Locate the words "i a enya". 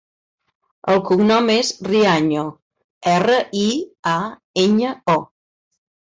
3.67-4.97